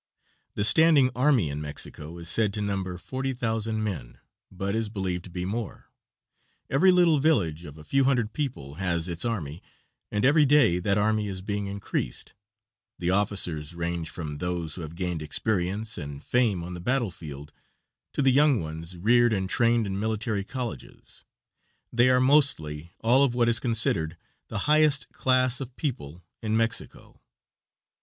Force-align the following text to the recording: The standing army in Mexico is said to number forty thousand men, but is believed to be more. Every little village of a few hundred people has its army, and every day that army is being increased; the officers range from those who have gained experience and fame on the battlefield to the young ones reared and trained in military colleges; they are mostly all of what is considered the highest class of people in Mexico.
The 0.55 0.63
standing 0.63 1.11
army 1.15 1.49
in 1.51 1.61
Mexico 1.61 2.17
is 2.17 2.27
said 2.27 2.55
to 2.55 2.61
number 2.61 2.97
forty 2.97 3.33
thousand 3.33 3.83
men, 3.83 4.17
but 4.51 4.73
is 4.73 4.89
believed 4.89 5.25
to 5.25 5.29
be 5.29 5.45
more. 5.45 5.91
Every 6.71 6.91
little 6.91 7.19
village 7.19 7.65
of 7.65 7.77
a 7.77 7.83
few 7.83 8.05
hundred 8.05 8.33
people 8.33 8.77
has 8.81 9.07
its 9.07 9.25
army, 9.25 9.61
and 10.11 10.25
every 10.25 10.43
day 10.43 10.79
that 10.79 10.97
army 10.97 11.27
is 11.27 11.41
being 11.41 11.67
increased; 11.67 12.33
the 12.97 13.11
officers 13.11 13.75
range 13.75 14.09
from 14.09 14.39
those 14.39 14.73
who 14.73 14.81
have 14.81 14.95
gained 14.95 15.21
experience 15.21 15.99
and 15.99 16.23
fame 16.23 16.63
on 16.63 16.73
the 16.73 16.79
battlefield 16.79 17.53
to 18.13 18.23
the 18.23 18.31
young 18.31 18.59
ones 18.59 18.97
reared 18.97 19.33
and 19.33 19.49
trained 19.51 19.85
in 19.85 19.99
military 19.99 20.43
colleges; 20.43 21.23
they 21.93 22.09
are 22.09 22.19
mostly 22.19 22.91
all 23.01 23.23
of 23.23 23.35
what 23.35 23.47
is 23.47 23.59
considered 23.59 24.17
the 24.47 24.57
highest 24.65 25.13
class 25.13 25.61
of 25.61 25.75
people 25.75 26.23
in 26.41 26.57
Mexico. 26.57 27.21